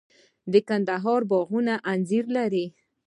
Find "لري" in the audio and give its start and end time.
2.37-2.65